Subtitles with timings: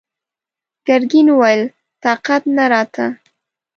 [0.87, 1.61] ګرګين وويل:
[2.03, 3.05] طاقت نه راته!